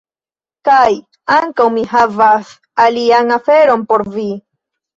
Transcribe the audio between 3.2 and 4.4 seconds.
aferon por vi